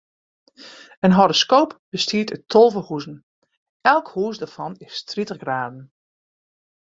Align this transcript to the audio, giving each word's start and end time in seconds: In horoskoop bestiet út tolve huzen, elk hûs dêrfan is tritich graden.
In 1.07 1.13
horoskoop 1.17 1.71
bestiet 1.93 2.29
út 2.35 2.43
tolve 2.51 2.81
huzen, 2.87 3.15
elk 3.93 4.07
hûs 4.15 4.37
dêrfan 4.41 4.73
is 4.87 4.95
tritich 5.09 5.41
graden. 5.43 5.79